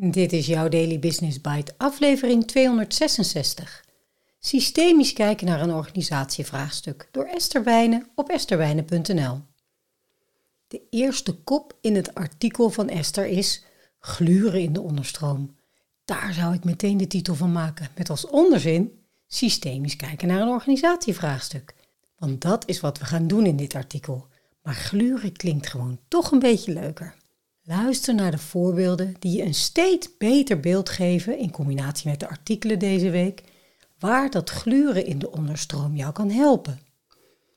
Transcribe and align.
Dit 0.00 0.32
is 0.32 0.46
jouw 0.46 0.68
Daily 0.68 0.98
Business 0.98 1.40
Bite, 1.40 1.74
aflevering 1.76 2.46
266. 2.46 3.84
Systemisch 4.38 5.12
kijken 5.12 5.46
naar 5.46 5.60
een 5.60 5.72
organisatievraagstuk 5.72 7.08
door 7.12 7.24
Esther 7.24 7.64
Wijnen 7.64 8.08
op 8.14 8.28
estherwijnen.nl. 8.28 9.40
De 10.68 10.82
eerste 10.90 11.34
kop 11.34 11.76
in 11.80 11.94
het 11.94 12.14
artikel 12.14 12.70
van 12.70 12.88
Esther 12.88 13.26
is 13.26 13.64
Gluren 14.00 14.60
in 14.60 14.72
de 14.72 14.80
onderstroom. 14.80 15.56
Daar 16.04 16.32
zou 16.32 16.54
ik 16.54 16.64
meteen 16.64 16.96
de 16.96 17.06
titel 17.06 17.34
van 17.34 17.52
maken, 17.52 17.88
met 17.96 18.10
als 18.10 18.26
onderzin 18.26 19.02
Systemisch 19.26 19.96
kijken 19.96 20.28
naar 20.28 20.40
een 20.40 20.48
organisatievraagstuk. 20.48 21.74
Want 22.18 22.40
dat 22.40 22.68
is 22.68 22.80
wat 22.80 22.98
we 22.98 23.04
gaan 23.04 23.26
doen 23.26 23.46
in 23.46 23.56
dit 23.56 23.74
artikel. 23.74 24.26
Maar 24.62 24.74
gluren 24.74 25.32
klinkt 25.32 25.66
gewoon 25.66 25.98
toch 26.08 26.30
een 26.30 26.38
beetje 26.38 26.72
leuker. 26.72 27.14
Luister 27.68 28.14
naar 28.14 28.30
de 28.30 28.38
voorbeelden 28.38 29.14
die 29.18 29.36
je 29.36 29.42
een 29.42 29.54
steeds 29.54 30.16
beter 30.18 30.60
beeld 30.60 30.88
geven 30.88 31.38
in 31.38 31.50
combinatie 31.50 32.10
met 32.10 32.20
de 32.20 32.28
artikelen 32.28 32.78
deze 32.78 33.10
week, 33.10 33.42
waar 33.98 34.30
dat 34.30 34.50
gluren 34.50 35.06
in 35.06 35.18
de 35.18 35.30
onderstroom 35.30 35.96
jou 35.96 36.12
kan 36.12 36.30
helpen. 36.30 36.80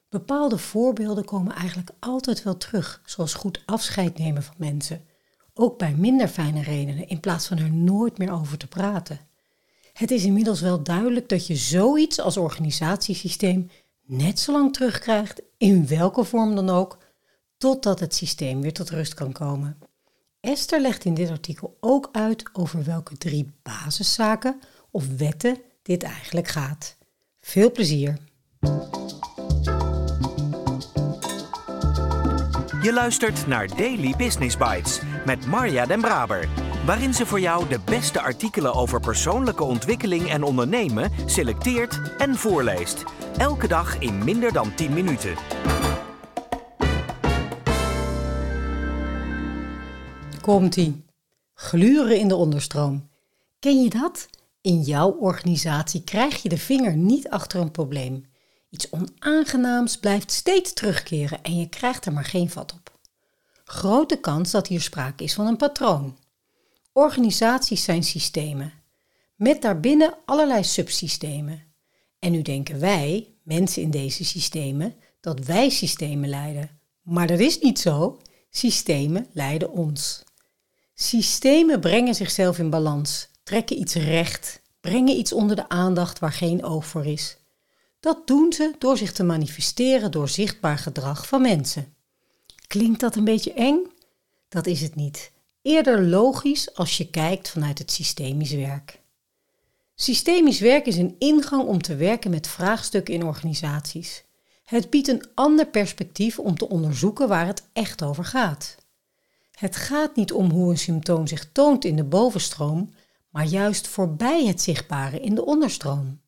Bepaalde 0.09 0.57
voorbeelden 0.57 1.25
komen 1.25 1.55
eigenlijk 1.55 1.89
altijd 1.99 2.43
wel 2.43 2.57
terug, 2.57 3.01
zoals 3.05 3.33
goed 3.33 3.63
afscheid 3.65 4.17
nemen 4.17 4.43
van 4.43 4.55
mensen, 4.57 5.05
ook 5.53 5.77
bij 5.77 5.95
minder 5.95 6.27
fijne 6.27 6.61
redenen, 6.61 7.07
in 7.07 7.19
plaats 7.19 7.47
van 7.47 7.57
er 7.57 7.71
nooit 7.71 8.17
meer 8.17 8.31
over 8.31 8.57
te 8.57 8.67
praten. 8.67 9.19
Het 9.93 10.11
is 10.11 10.23
inmiddels 10.23 10.61
wel 10.61 10.83
duidelijk 10.83 11.29
dat 11.29 11.47
je 11.47 11.55
zoiets 11.55 12.19
als 12.19 12.37
organisatiesysteem 12.37 13.69
net 14.05 14.39
zo 14.39 14.51
lang 14.51 14.73
terugkrijgt, 14.73 15.41
in 15.57 15.87
welke 15.87 16.23
vorm 16.23 16.55
dan 16.55 16.69
ook, 16.69 16.97
totdat 17.57 17.99
het 17.99 18.15
systeem 18.15 18.61
weer 18.61 18.73
tot 18.73 18.89
rust 18.89 19.13
kan 19.13 19.31
komen. 19.31 19.89
Esther 20.41 20.81
legt 20.81 21.05
in 21.05 21.13
dit 21.13 21.29
artikel 21.29 21.77
ook 21.79 22.09
uit 22.11 22.49
over 22.53 22.83
welke 22.83 23.17
drie 23.17 23.51
basiszaken 23.63 24.61
of 24.91 25.17
wetten 25.17 25.57
dit 25.81 26.03
eigenlijk 26.03 26.47
gaat. 26.47 26.97
Veel 27.41 27.71
plezier! 27.71 28.17
Je 32.81 32.91
luistert 32.93 33.47
naar 33.47 33.67
Daily 33.67 34.13
Business 34.17 34.57
Bites 34.57 35.01
met 35.25 35.45
Marja 35.45 35.85
Den 35.85 36.01
Braber, 36.01 36.49
waarin 36.85 37.13
ze 37.13 37.25
voor 37.25 37.39
jou 37.39 37.67
de 37.67 37.79
beste 37.85 38.21
artikelen 38.21 38.73
over 38.73 38.99
persoonlijke 38.99 39.63
ontwikkeling 39.63 40.29
en 40.29 40.43
ondernemen 40.43 41.11
selecteert 41.25 42.15
en 42.17 42.35
voorleest. 42.35 43.03
Elke 43.37 43.67
dag 43.67 43.99
in 43.99 44.23
minder 44.23 44.53
dan 44.53 44.75
10 44.75 44.93
minuten. 44.93 45.35
Komt-ie. 50.41 51.05
Gluren 51.53 52.19
in 52.19 52.27
de 52.27 52.35
onderstroom. 52.35 53.09
Ken 53.59 53.83
je 53.83 53.89
dat? 53.89 54.27
In 54.61 54.81
jouw 54.81 55.11
organisatie 55.11 56.03
krijg 56.03 56.41
je 56.41 56.49
de 56.49 56.57
vinger 56.57 56.95
niet 56.95 57.29
achter 57.29 57.59
een 57.59 57.71
probleem. 57.71 58.25
Iets 58.69 58.87
onaangenaams 58.91 59.97
blijft 59.97 60.31
steeds 60.31 60.73
terugkeren 60.73 61.43
en 61.43 61.59
je 61.59 61.69
krijgt 61.69 62.05
er 62.05 62.13
maar 62.13 62.25
geen 62.25 62.49
vat 62.49 62.73
op. 62.73 62.99
Grote 63.63 64.19
kans 64.19 64.51
dat 64.51 64.67
hier 64.67 64.81
sprake 64.81 65.23
is 65.23 65.33
van 65.33 65.47
een 65.47 65.57
patroon. 65.57 66.17
Organisaties 66.93 67.83
zijn 67.83 68.03
systemen, 68.03 68.73
met 69.35 69.61
daarbinnen 69.61 70.17
allerlei 70.25 70.63
subsystemen. 70.63 71.63
En 72.19 72.31
nu 72.31 72.41
denken 72.41 72.79
wij, 72.79 73.27
mensen 73.43 73.81
in 73.81 73.91
deze 73.91 74.25
systemen, 74.25 74.95
dat 75.19 75.45
wij 75.45 75.69
systemen 75.69 76.29
leiden. 76.29 76.69
Maar 77.01 77.27
dat 77.27 77.39
is 77.39 77.59
niet 77.59 77.79
zo. 77.79 78.19
Systemen 78.49 79.27
leiden 79.33 79.71
ons. 79.71 80.23
Systemen 81.01 81.79
brengen 81.79 82.15
zichzelf 82.15 82.59
in 82.59 82.69
balans, 82.69 83.27
trekken 83.43 83.79
iets 83.79 83.93
recht, 83.93 84.61
brengen 84.81 85.17
iets 85.17 85.33
onder 85.33 85.55
de 85.55 85.69
aandacht 85.69 86.19
waar 86.19 86.31
geen 86.31 86.63
oog 86.63 86.85
voor 86.85 87.05
is. 87.05 87.37
Dat 87.99 88.27
doen 88.27 88.53
ze 88.53 88.75
door 88.79 88.97
zich 88.97 89.11
te 89.11 89.23
manifesteren 89.23 90.11
door 90.11 90.29
zichtbaar 90.29 90.77
gedrag 90.77 91.27
van 91.27 91.41
mensen. 91.41 91.93
Klinkt 92.67 92.99
dat 92.99 93.15
een 93.15 93.23
beetje 93.23 93.53
eng? 93.53 93.79
Dat 94.49 94.65
is 94.65 94.81
het 94.81 94.95
niet. 94.95 95.31
Eerder 95.61 96.01
logisch 96.01 96.75
als 96.75 96.97
je 96.97 97.09
kijkt 97.09 97.49
vanuit 97.49 97.77
het 97.77 97.91
systemisch 97.91 98.53
werk. 98.53 98.99
Systemisch 99.95 100.59
werk 100.59 100.85
is 100.85 100.97
een 100.97 101.15
ingang 101.19 101.67
om 101.67 101.81
te 101.81 101.95
werken 101.95 102.31
met 102.31 102.47
vraagstukken 102.47 103.13
in 103.13 103.23
organisaties. 103.23 104.23
Het 104.63 104.89
biedt 104.89 105.07
een 105.07 105.25
ander 105.33 105.67
perspectief 105.67 106.39
om 106.39 106.57
te 106.57 106.69
onderzoeken 106.69 107.27
waar 107.27 107.47
het 107.47 107.63
echt 107.73 108.03
over 108.03 108.25
gaat. 108.25 108.79
Het 109.61 109.75
gaat 109.75 110.15
niet 110.15 110.33
om 110.33 110.51
hoe 110.51 110.69
een 110.69 110.77
symptoom 110.77 111.27
zich 111.27 111.51
toont 111.51 111.85
in 111.85 111.95
de 111.95 112.03
bovenstroom, 112.03 112.93
maar 113.29 113.45
juist 113.45 113.87
voorbij 113.87 114.45
het 114.45 114.61
zichtbare 114.61 115.19
in 115.19 115.35
de 115.35 115.45
onderstroom. 115.45 116.21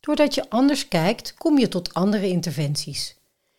Doordat 0.00 0.34
je 0.34 0.50
anders 0.50 0.88
kijkt, 0.88 1.34
kom 1.34 1.58
je 1.58 1.68
tot 1.68 1.94
andere 1.94 2.28
interventies. 2.28 3.16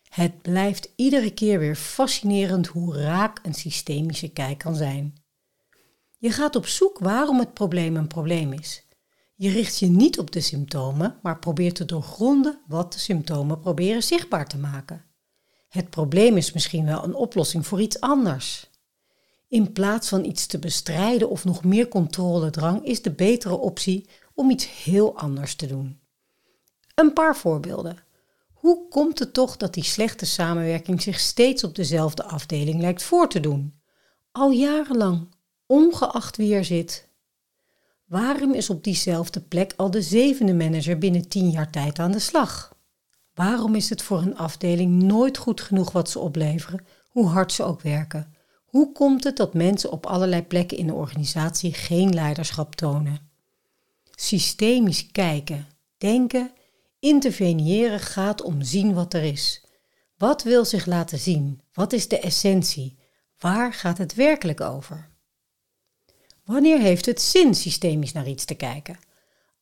Het 0.08 0.42
blijft 0.42 0.92
iedere 0.96 1.30
keer 1.30 1.58
weer 1.58 1.76
fascinerend 1.76 2.66
hoe 2.66 2.96
raak 2.96 3.40
een 3.42 3.54
systemische 3.54 4.28
kijk 4.28 4.58
kan 4.58 4.74
zijn. 4.74 5.14
Je 6.18 6.30
gaat 6.30 6.56
op 6.56 6.66
zoek 6.66 6.98
waarom 6.98 7.38
het 7.38 7.54
probleem 7.54 7.96
een 7.96 8.06
probleem 8.06 8.52
is. 8.52 8.82
Je 9.34 9.50
richt 9.50 9.78
je 9.78 9.86
niet 9.86 10.18
op 10.18 10.30
de 10.30 10.40
symptomen, 10.40 11.18
maar 11.22 11.38
probeert 11.38 11.74
te 11.74 11.84
doorgronden 11.84 12.60
wat 12.66 12.92
de 12.92 12.98
symptomen 12.98 13.60
proberen 13.60 14.02
zichtbaar 14.02 14.48
te 14.48 14.58
maken. 14.58 15.04
Het 15.68 15.90
probleem 15.90 16.36
is 16.36 16.52
misschien 16.52 16.84
wel 16.84 17.04
een 17.04 17.14
oplossing 17.14 17.66
voor 17.66 17.80
iets 17.80 18.00
anders. 18.00 18.68
In 19.48 19.72
plaats 19.72 20.08
van 20.08 20.24
iets 20.24 20.46
te 20.46 20.58
bestrijden 20.58 21.30
of 21.30 21.44
nog 21.44 21.64
meer 21.64 21.88
controledrang 21.88 22.84
is 22.84 23.02
de 23.02 23.10
betere 23.10 23.56
optie 23.56 24.08
om 24.34 24.50
iets 24.50 24.82
heel 24.84 25.16
anders 25.16 25.54
te 25.54 25.66
doen. 25.66 26.00
Een 26.94 27.12
paar 27.12 27.36
voorbeelden. 27.36 27.96
Hoe 28.52 28.88
komt 28.88 29.18
het 29.18 29.32
toch 29.32 29.56
dat 29.56 29.74
die 29.74 29.84
slechte 29.84 30.26
samenwerking 30.26 31.02
zich 31.02 31.20
steeds 31.20 31.64
op 31.64 31.74
dezelfde 31.74 32.24
afdeling 32.24 32.80
lijkt 32.80 33.02
voor 33.02 33.28
te 33.28 33.40
doen? 33.40 33.80
Al 34.32 34.50
jarenlang, 34.50 35.28
ongeacht 35.66 36.36
wie 36.36 36.54
er 36.54 36.64
zit. 36.64 37.08
Waarom 38.04 38.52
is 38.54 38.70
op 38.70 38.84
diezelfde 38.84 39.40
plek 39.40 39.74
al 39.76 39.90
de 39.90 40.02
zevende 40.02 40.54
manager 40.54 40.98
binnen 40.98 41.28
tien 41.28 41.50
jaar 41.50 41.70
tijd 41.70 41.98
aan 41.98 42.12
de 42.12 42.18
slag? 42.18 42.76
Waarom 43.34 43.74
is 43.74 43.90
het 43.90 44.02
voor 44.02 44.18
een 44.18 44.36
afdeling 44.36 45.02
nooit 45.02 45.38
goed 45.38 45.60
genoeg 45.60 45.92
wat 45.92 46.10
ze 46.10 46.18
opleveren, 46.18 46.86
hoe 47.08 47.26
hard 47.26 47.52
ze 47.52 47.62
ook 47.62 47.80
werken? 47.80 48.36
Hoe 48.78 48.92
komt 48.92 49.24
het 49.24 49.36
dat 49.36 49.54
mensen 49.54 49.90
op 49.90 50.06
allerlei 50.06 50.42
plekken 50.42 50.76
in 50.76 50.86
de 50.86 50.94
organisatie 50.94 51.72
geen 51.72 52.14
leiderschap 52.14 52.74
tonen? 52.74 53.30
Systemisch 54.10 55.06
kijken, 55.12 55.66
denken, 55.96 56.50
interveneren 56.98 58.00
gaat 58.00 58.42
om 58.42 58.62
zien 58.62 58.94
wat 58.94 59.14
er 59.14 59.22
is. 59.22 59.64
Wat 60.16 60.42
wil 60.42 60.64
zich 60.64 60.86
laten 60.86 61.18
zien? 61.18 61.60
Wat 61.72 61.92
is 61.92 62.08
de 62.08 62.18
essentie? 62.18 62.98
Waar 63.38 63.74
gaat 63.74 63.98
het 63.98 64.14
werkelijk 64.14 64.60
over? 64.60 65.08
Wanneer 66.44 66.78
heeft 66.80 67.06
het 67.06 67.20
zin 67.20 67.54
systemisch 67.54 68.12
naar 68.12 68.28
iets 68.28 68.44
te 68.44 68.54
kijken? 68.54 68.98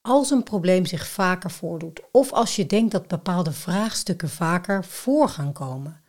Als 0.01 0.31
een 0.31 0.43
probleem 0.43 0.87
zich 0.87 1.07
vaker 1.07 1.51
voordoet 1.51 2.01
of 2.13 2.33
als 2.33 2.57
je 2.57 2.67
denkt 2.67 2.93
dat 2.93 3.09
bepaalde 3.09 3.53
vraagstukken 3.53 4.31
vaker 4.31 4.85
voor 4.85 5.29
gaan 5.29 5.53
komen. 5.53 6.05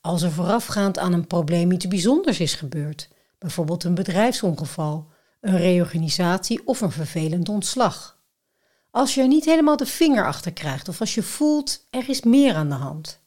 Als 0.00 0.22
er 0.22 0.32
voorafgaand 0.32 0.98
aan 0.98 1.12
een 1.12 1.26
probleem 1.26 1.72
iets 1.72 1.88
bijzonders 1.88 2.40
is 2.40 2.54
gebeurd, 2.54 3.08
bijvoorbeeld 3.38 3.84
een 3.84 3.94
bedrijfsongeval, 3.94 5.08
een 5.40 5.56
reorganisatie 5.56 6.66
of 6.66 6.80
een 6.80 6.90
vervelend 6.90 7.48
ontslag. 7.48 8.18
Als 8.90 9.14
je 9.14 9.20
er 9.20 9.28
niet 9.28 9.44
helemaal 9.44 9.76
de 9.76 9.86
vinger 9.86 10.26
achter 10.26 10.52
krijgt 10.52 10.88
of 10.88 11.00
als 11.00 11.14
je 11.14 11.22
voelt 11.22 11.86
er 11.90 12.08
is 12.08 12.22
meer 12.22 12.54
aan 12.54 12.68
de 12.68 12.74
hand. 12.74 13.20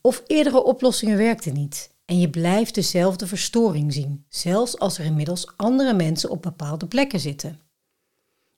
Of 0.00 0.22
eerdere 0.26 0.64
oplossingen 0.64 1.16
werkten 1.16 1.52
niet 1.52 1.92
en 2.04 2.20
je 2.20 2.30
blijft 2.30 2.74
dezelfde 2.74 3.26
verstoring 3.26 3.92
zien, 3.92 4.24
zelfs 4.28 4.78
als 4.78 4.98
er 4.98 5.04
inmiddels 5.04 5.56
andere 5.56 5.94
mensen 5.94 6.30
op 6.30 6.42
bepaalde 6.42 6.86
plekken 6.86 7.20
zitten. 7.20 7.60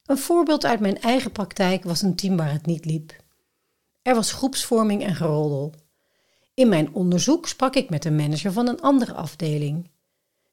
Een 0.04 0.18
voorbeeld 0.18 0.64
uit 0.64 0.80
mijn 0.80 1.00
eigen 1.00 1.32
praktijk 1.32 1.84
was 1.84 2.02
een 2.02 2.16
team 2.16 2.36
waar 2.36 2.52
het 2.52 2.66
niet 2.66 2.84
liep. 2.84 3.16
Er 4.02 4.14
was 4.14 4.32
groepsvorming 4.32 5.02
en 5.04 5.14
geroddel. 5.14 5.74
In 6.56 6.68
mijn 6.68 6.94
onderzoek 6.94 7.48
sprak 7.48 7.74
ik 7.74 7.90
met 7.90 8.04
een 8.04 8.16
manager 8.16 8.52
van 8.52 8.68
een 8.68 8.80
andere 8.80 9.12
afdeling. 9.12 9.90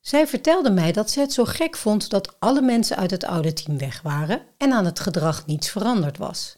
Zij 0.01 0.27
vertelde 0.27 0.71
mij 0.71 0.91
dat 0.91 1.11
ze 1.11 1.19
het 1.19 1.33
zo 1.33 1.45
gek 1.45 1.75
vond 1.75 2.09
dat 2.09 2.39
alle 2.39 2.61
mensen 2.61 2.97
uit 2.97 3.11
het 3.11 3.25
oude 3.25 3.53
team 3.53 3.77
weg 3.77 4.01
waren 4.01 4.41
en 4.57 4.71
aan 4.71 4.85
het 4.85 4.99
gedrag 4.99 5.45
niets 5.45 5.69
veranderd 5.69 6.17
was. 6.17 6.57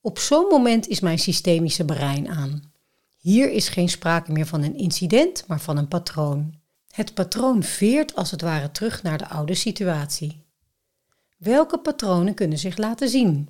Op 0.00 0.18
zo'n 0.18 0.46
moment 0.48 0.88
is 0.88 1.00
mijn 1.00 1.18
systemische 1.18 1.84
brein 1.84 2.28
aan. 2.28 2.72
Hier 3.18 3.50
is 3.50 3.68
geen 3.68 3.88
sprake 3.88 4.32
meer 4.32 4.46
van 4.46 4.62
een 4.62 4.76
incident, 4.76 5.44
maar 5.46 5.60
van 5.60 5.76
een 5.76 5.88
patroon. 5.88 6.54
Het 6.90 7.14
patroon 7.14 7.62
veert 7.62 8.14
als 8.14 8.30
het 8.30 8.40
ware 8.40 8.70
terug 8.70 9.02
naar 9.02 9.18
de 9.18 9.28
oude 9.28 9.54
situatie. 9.54 10.44
Welke 11.36 11.78
patronen 11.78 12.34
kunnen 12.34 12.58
zich 12.58 12.76
laten 12.76 13.08
zien? 13.08 13.48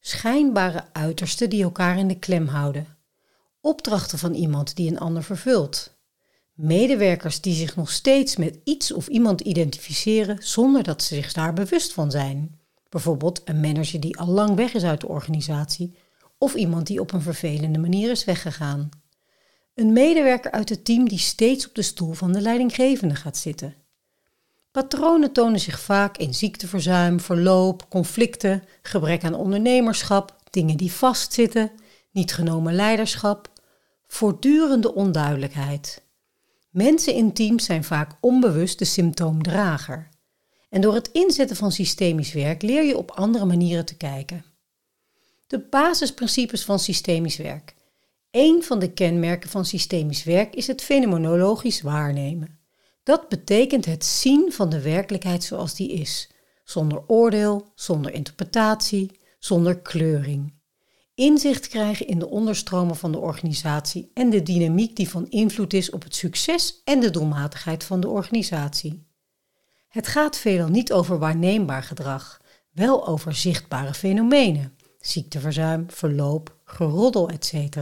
Schijnbare 0.00 0.84
uitersten 0.92 1.50
die 1.50 1.62
elkaar 1.62 1.98
in 1.98 2.08
de 2.08 2.18
klem 2.18 2.46
houden 2.46 2.93
opdrachten 3.64 4.18
van 4.18 4.34
iemand 4.34 4.76
die 4.76 4.90
een 4.90 4.98
ander 4.98 5.22
vervult. 5.22 5.96
Medewerkers 6.52 7.40
die 7.40 7.54
zich 7.54 7.76
nog 7.76 7.90
steeds 7.90 8.36
met 8.36 8.58
iets 8.64 8.92
of 8.92 9.06
iemand 9.06 9.40
identificeren 9.40 10.36
zonder 10.40 10.82
dat 10.82 11.02
ze 11.02 11.14
zich 11.14 11.32
daar 11.32 11.52
bewust 11.52 11.92
van 11.92 12.10
zijn. 12.10 12.58
Bijvoorbeeld 12.88 13.40
een 13.44 13.60
manager 13.60 14.00
die 14.00 14.18
al 14.18 14.26
lang 14.26 14.54
weg 14.54 14.74
is 14.74 14.84
uit 14.84 15.00
de 15.00 15.08
organisatie 15.08 15.96
of 16.38 16.54
iemand 16.54 16.86
die 16.86 17.00
op 17.00 17.12
een 17.12 17.22
vervelende 17.22 17.78
manier 17.78 18.10
is 18.10 18.24
weggegaan. 18.24 18.88
Een 19.74 19.92
medewerker 19.92 20.50
uit 20.50 20.68
het 20.68 20.84
team 20.84 21.08
die 21.08 21.18
steeds 21.18 21.68
op 21.68 21.74
de 21.74 21.82
stoel 21.82 22.12
van 22.12 22.32
de 22.32 22.40
leidinggevende 22.40 23.14
gaat 23.14 23.36
zitten. 23.36 23.74
Patronen 24.70 25.32
tonen 25.32 25.60
zich 25.60 25.80
vaak 25.80 26.16
in 26.16 26.34
ziekteverzuim, 26.34 27.20
verloop, 27.20 27.90
conflicten, 27.90 28.62
gebrek 28.82 29.24
aan 29.24 29.34
ondernemerschap, 29.34 30.36
dingen 30.50 30.76
die 30.76 30.92
vastzitten, 30.92 31.70
niet 32.10 32.34
genomen 32.34 32.74
leiderschap, 32.74 33.52
voortdurende 34.06 34.94
onduidelijkheid. 34.94 36.02
Mensen 36.70 37.14
in 37.14 37.32
teams 37.32 37.64
zijn 37.64 37.84
vaak 37.84 38.16
onbewust 38.20 38.78
de 38.78 38.84
symptoomdrager. 38.84 40.08
En 40.68 40.80
door 40.80 40.94
het 40.94 41.10
inzetten 41.12 41.56
van 41.56 41.72
systemisch 41.72 42.32
werk 42.32 42.62
leer 42.62 42.82
je 42.82 42.98
op 42.98 43.10
andere 43.10 43.44
manieren 43.44 43.84
te 43.84 43.96
kijken. 43.96 44.44
De 45.46 45.58
basisprincipes 45.58 46.64
van 46.64 46.78
systemisch 46.78 47.36
werk. 47.36 47.74
Een 48.30 48.62
van 48.62 48.78
de 48.78 48.92
kenmerken 48.92 49.50
van 49.50 49.64
systemisch 49.64 50.24
werk 50.24 50.54
is 50.54 50.66
het 50.66 50.82
fenomenologisch 50.82 51.80
waarnemen. 51.80 52.58
Dat 53.02 53.28
betekent 53.28 53.84
het 53.84 54.04
zien 54.04 54.52
van 54.52 54.68
de 54.68 54.80
werkelijkheid 54.80 55.44
zoals 55.44 55.74
die 55.74 55.92
is, 55.92 56.30
zonder 56.64 57.02
oordeel, 57.06 57.72
zonder 57.74 58.12
interpretatie, 58.12 59.18
zonder 59.38 59.78
kleuring. 59.78 60.53
Inzicht 61.14 61.68
krijgen 61.68 62.06
in 62.06 62.18
de 62.18 62.28
onderstromen 62.28 62.96
van 62.96 63.12
de 63.12 63.18
organisatie 63.18 64.10
en 64.14 64.30
de 64.30 64.42
dynamiek 64.42 64.96
die 64.96 65.08
van 65.08 65.28
invloed 65.28 65.72
is 65.72 65.90
op 65.90 66.02
het 66.02 66.14
succes 66.14 66.80
en 66.84 67.00
de 67.00 67.10
doelmatigheid 67.10 67.84
van 67.84 68.00
de 68.00 68.08
organisatie. 68.08 69.06
Het 69.88 70.06
gaat 70.06 70.38
veelal 70.38 70.68
niet 70.68 70.92
over 70.92 71.18
waarneembaar 71.18 71.82
gedrag, 71.82 72.40
wel 72.70 73.06
over 73.06 73.34
zichtbare 73.34 73.94
fenomenen, 73.94 74.76
ziekteverzuim, 75.00 75.90
verloop, 75.90 76.56
geroddel, 76.64 77.28
etc. 77.28 77.76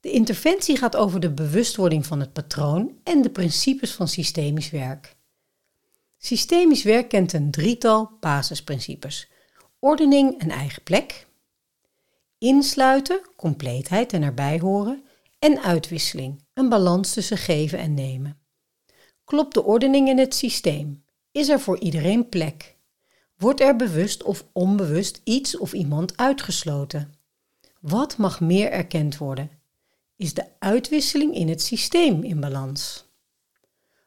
De 0.00 0.10
interventie 0.10 0.76
gaat 0.76 0.96
over 0.96 1.20
de 1.20 1.30
bewustwording 1.30 2.06
van 2.06 2.20
het 2.20 2.32
patroon 2.32 2.92
en 3.04 3.22
de 3.22 3.30
principes 3.30 3.92
van 3.92 4.08
systemisch 4.08 4.70
werk. 4.70 5.16
Systemisch 6.18 6.82
werk 6.82 7.08
kent 7.08 7.32
een 7.32 7.50
drietal 7.50 8.10
basisprincipes: 8.20 9.28
ordening 9.78 10.40
en 10.40 10.50
eigen 10.50 10.82
plek, 10.82 11.26
insluiten, 12.40 13.20
compleetheid 13.36 14.12
en 14.12 14.22
erbij 14.22 14.58
horen, 14.58 15.04
en 15.38 15.62
uitwisseling, 15.62 16.42
een 16.54 16.68
balans 16.68 17.12
tussen 17.12 17.36
geven 17.36 17.78
en 17.78 17.94
nemen. 17.94 18.38
Klopt 19.24 19.54
de 19.54 19.64
ordening 19.64 20.08
in 20.08 20.18
het 20.18 20.34
systeem? 20.34 21.04
Is 21.32 21.48
er 21.48 21.60
voor 21.60 21.78
iedereen 21.78 22.28
plek? 22.28 22.76
Wordt 23.36 23.60
er 23.60 23.76
bewust 23.76 24.22
of 24.22 24.44
onbewust 24.52 25.20
iets 25.24 25.58
of 25.58 25.72
iemand 25.72 26.16
uitgesloten? 26.16 27.14
Wat 27.80 28.16
mag 28.16 28.40
meer 28.40 28.70
erkend 28.70 29.18
worden? 29.18 29.50
Is 30.16 30.34
de 30.34 30.44
uitwisseling 30.58 31.34
in 31.34 31.48
het 31.48 31.62
systeem 31.62 32.22
in 32.22 32.40
balans? 32.40 33.04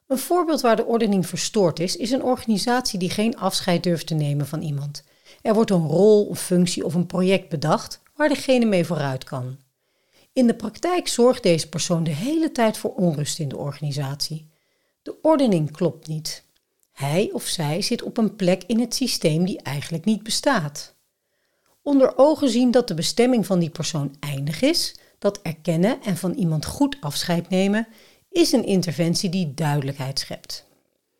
Een 0.08 0.18
voorbeeld 0.18 0.62
waar 0.62 0.76
de 0.76 0.86
ordening 0.86 1.28
verstoord 1.28 1.80
is, 1.80 1.96
is 1.96 2.12
een 2.12 2.24
organisatie 2.24 3.00
die 3.00 3.10
geen 3.10 3.38
afscheid 3.38 3.84
durft 3.84 4.08
te 4.08 4.14
nemen 4.14 4.48
van 4.48 4.62
iemand. 4.62 5.04
Er 5.42 5.54
wordt 5.54 5.72
een 5.72 5.88
rol, 5.88 6.30
een 6.30 6.36
functie 6.36 6.86
of 6.86 6.94
een 6.94 7.08
project 7.08 7.50
bedacht 7.50 8.02
waar 8.15 8.30
degene 8.30 8.65
mee 8.65 8.86
vooruit 8.86 9.24
kan. 9.24 9.57
In 10.33 10.48
de 10.48 10.56
praktijk 10.56 11.07
zorgt 11.07 11.44
deze 11.44 11.69
persoon 11.69 12.04
de 12.04 12.12
hele 12.12 12.51
tijd 12.51 12.77
voor 12.77 12.94
onrust 12.94 13.39
in 13.39 13.50
de 13.50 13.57
organisatie. 13.57 14.50
De 15.01 15.15
ordening 15.21 15.71
klopt 15.71 16.07
niet. 16.07 16.44
Hij 16.92 17.30
of 17.33 17.44
zij 17.44 17.81
zit 17.81 18.04
op 18.04 18.18
een 18.18 18.36
plek 18.36 18.63
in 18.63 18.80
het 18.80 18.95
systeem 18.95 19.45
die 19.45 19.62
eigenlijk 19.62 20.06
niet 20.06 20.24
bestaat. 20.24 20.95
Onder 21.81 22.18
ogen 22.18 22.50
zien 22.50 22.71
dat 22.71 22.88
de 22.88 22.94
bestemming 22.94 23.45
van 23.45 23.60
die 23.60 23.69
persoon 23.69 24.15
eindig 24.19 24.62
is, 24.62 24.95
dat 25.19 25.42
erkennen 25.42 26.01
en 26.01 26.18
van 26.18 26.33
iemand 26.33 26.65
goed 26.65 26.98
afscheid 27.00 27.50
nemen, 27.50 27.88
is 28.30 28.51
een 28.51 28.65
interventie 28.65 29.30
die 29.30 29.54
duidelijkheid 29.54 30.19
schept. 30.19 30.65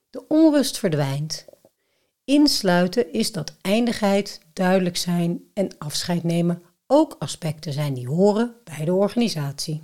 De 0.10 0.28
onrust 0.28 0.78
verdwijnt. 0.78 1.46
Insluiten 2.26 3.14
is 3.14 3.32
dat 3.32 3.56
eindigheid, 3.62 4.40
duidelijk 4.54 4.98
zijn 4.98 5.42
en 5.54 5.78
afscheid 5.78 6.24
nemen 6.24 6.62
ook 6.94 7.16
aspecten 7.20 7.74
zijn 7.74 7.94
die 7.94 8.08
horen 8.08 8.56
bij 8.64 8.86
de 8.86 8.94
organisatie. 8.94 9.82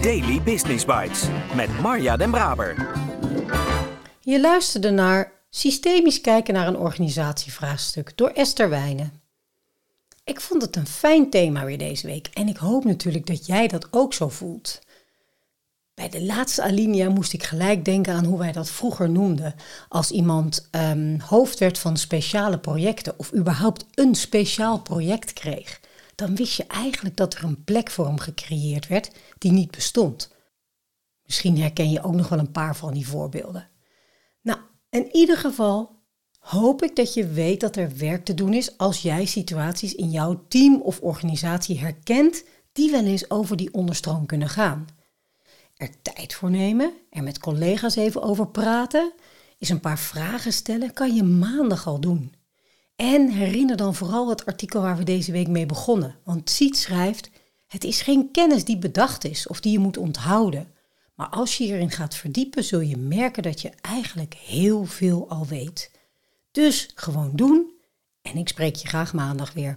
Daily 0.00 0.42
Business 0.42 0.84
Bites 0.84 1.28
met 1.54 1.80
Marja 1.80 2.16
Den 2.16 2.30
Braber. 2.30 2.96
Je 4.20 4.40
luisterde 4.40 4.90
naar 4.90 5.32
Systemisch 5.50 6.20
kijken 6.20 6.54
naar 6.54 6.66
een 6.66 6.76
organisatievraagstuk 6.76 8.16
door 8.16 8.28
Esther 8.28 8.68
Wijnen. 8.68 9.12
Ik 10.24 10.40
vond 10.40 10.62
het 10.62 10.76
een 10.76 10.86
fijn 10.86 11.30
thema 11.30 11.64
weer 11.64 11.78
deze 11.78 12.06
week 12.06 12.28
en 12.32 12.48
ik 12.48 12.56
hoop 12.56 12.84
natuurlijk 12.84 13.26
dat 13.26 13.46
jij 13.46 13.68
dat 13.68 13.88
ook 13.90 14.14
zo 14.14 14.28
voelt. 14.28 14.80
Bij 15.94 16.08
de 16.08 16.22
laatste 16.22 16.62
alinea 16.62 17.08
moest 17.08 17.32
ik 17.32 17.42
gelijk 17.42 17.84
denken 17.84 18.14
aan 18.14 18.24
hoe 18.24 18.38
wij 18.38 18.52
dat 18.52 18.70
vroeger 18.70 19.10
noemden. 19.10 19.54
Als 19.88 20.10
iemand 20.10 20.68
um, 20.70 21.20
hoofd 21.20 21.58
werd 21.58 21.78
van 21.78 21.96
speciale 21.96 22.58
projecten 22.58 23.18
of 23.18 23.34
überhaupt 23.34 23.86
een 23.94 24.14
speciaal 24.14 24.80
project 24.80 25.32
kreeg, 25.32 25.80
dan 26.14 26.36
wist 26.36 26.56
je 26.56 26.66
eigenlijk 26.66 27.16
dat 27.16 27.34
er 27.34 27.44
een 27.44 27.64
plek 27.64 27.90
voor 27.90 28.06
hem 28.06 28.18
gecreëerd 28.18 28.88
werd 28.88 29.10
die 29.38 29.52
niet 29.52 29.70
bestond. 29.70 30.34
Misschien 31.24 31.58
herken 31.58 31.90
je 31.90 32.02
ook 32.02 32.14
nog 32.14 32.28
wel 32.28 32.38
een 32.38 32.52
paar 32.52 32.76
van 32.76 32.92
die 32.92 33.06
voorbeelden. 33.06 33.68
Nou, 34.40 34.58
in 34.90 35.08
ieder 35.12 35.36
geval 35.36 36.00
hoop 36.38 36.82
ik 36.82 36.96
dat 36.96 37.14
je 37.14 37.26
weet 37.26 37.60
dat 37.60 37.76
er 37.76 37.96
werk 37.96 38.24
te 38.24 38.34
doen 38.34 38.54
is 38.54 38.78
als 38.78 39.02
jij 39.02 39.24
situaties 39.24 39.94
in 39.94 40.10
jouw 40.10 40.44
team 40.48 40.80
of 40.80 41.00
organisatie 41.00 41.78
herkent 41.78 42.44
die 42.72 42.90
wel 42.90 43.04
eens 43.04 43.30
over 43.30 43.56
die 43.56 43.74
onderstroom 43.74 44.26
kunnen 44.26 44.48
gaan 44.48 44.86
er 45.82 46.02
tijd 46.02 46.34
voor 46.34 46.50
nemen, 46.50 46.92
er 47.10 47.22
met 47.22 47.38
collega's 47.38 47.96
even 47.96 48.22
over 48.22 48.46
praten, 48.46 49.12
is 49.58 49.68
een 49.68 49.80
paar 49.80 49.98
vragen 49.98 50.52
stellen, 50.52 50.92
kan 50.92 51.14
je 51.14 51.22
maandag 51.22 51.86
al 51.86 52.00
doen. 52.00 52.34
En 52.96 53.28
herinner 53.30 53.76
dan 53.76 53.94
vooral 53.94 54.28
het 54.28 54.46
artikel 54.46 54.82
waar 54.82 54.96
we 54.96 55.04
deze 55.04 55.32
week 55.32 55.48
mee 55.48 55.66
begonnen. 55.66 56.16
Want 56.24 56.50
Siet 56.50 56.76
schrijft: 56.76 57.30
Het 57.66 57.84
is 57.84 58.00
geen 58.00 58.30
kennis 58.30 58.64
die 58.64 58.78
bedacht 58.78 59.24
is 59.24 59.46
of 59.46 59.60
die 59.60 59.72
je 59.72 59.78
moet 59.78 59.96
onthouden. 59.96 60.74
Maar 61.14 61.28
als 61.28 61.56
je 61.56 61.64
hierin 61.64 61.90
gaat 61.90 62.14
verdiepen, 62.14 62.64
zul 62.64 62.80
je 62.80 62.96
merken 62.96 63.42
dat 63.42 63.60
je 63.60 63.70
eigenlijk 63.80 64.34
heel 64.34 64.84
veel 64.84 65.28
al 65.28 65.46
weet. 65.46 65.90
Dus 66.50 66.90
gewoon 66.94 67.30
doen 67.34 67.72
en 68.22 68.36
ik 68.36 68.48
spreek 68.48 68.76
je 68.76 68.88
graag 68.88 69.12
maandag 69.12 69.52
weer. 69.52 69.76